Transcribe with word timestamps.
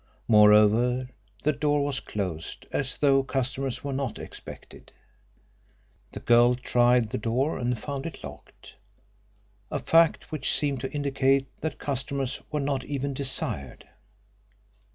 Moreover, 0.27 1.09
the 1.43 1.53
door 1.53 1.85
was 1.85 1.99
closed 1.99 2.65
as 2.71 2.97
though 2.97 3.21
customers 3.21 3.83
were 3.83 3.93
not 3.93 4.17
expected. 4.17 4.91
The 6.13 6.19
girl 6.21 6.55
tried 6.55 7.11
the 7.11 7.19
door 7.19 7.59
and 7.59 7.79
found 7.79 8.07
it 8.07 8.23
locked 8.23 8.77
a 9.69 9.77
fact 9.77 10.31
which 10.31 10.53
seemed 10.57 10.81
to 10.81 10.91
indicate 10.91 11.49
that 11.61 11.77
customers 11.77 12.41
were 12.51 12.59
not 12.59 12.83
even 12.83 13.13
desired. 13.13 13.89